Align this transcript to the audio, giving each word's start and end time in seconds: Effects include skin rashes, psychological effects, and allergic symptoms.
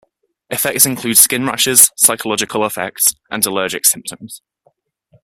Effects 0.49 0.87
include 0.87 1.19
skin 1.19 1.45
rashes, 1.45 1.91
psychological 1.95 2.65
effects, 2.65 3.13
and 3.29 3.45
allergic 3.45 3.85
symptoms. 3.85 4.41